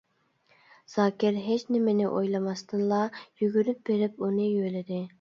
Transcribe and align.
زاكىر 0.93 1.37
ھېچنېمىنى 1.49 2.09
ئويلىماستىنلا، 2.13 3.05
يۈگۈرۈپ 3.45 3.89
بېرىپ 3.93 4.29
ئۇنى 4.29 4.53
يۆلىدى. 4.53 5.09